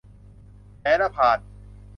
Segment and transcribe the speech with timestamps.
[0.79, 1.37] แพ้แล้วพาล